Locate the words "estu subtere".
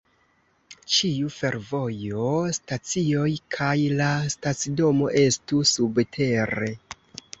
5.27-6.73